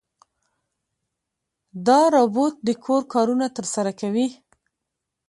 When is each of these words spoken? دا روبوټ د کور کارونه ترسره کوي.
دا 1.87 1.99
روبوټ 2.15 2.53
د 2.67 2.69
کور 2.85 3.01
کارونه 3.13 3.45
ترسره 3.57 3.91
کوي. 4.01 4.27